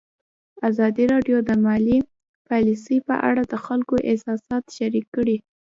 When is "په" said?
3.07-3.15